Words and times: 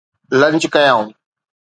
lunch 0.39 0.63
ڪيائون 0.73 1.07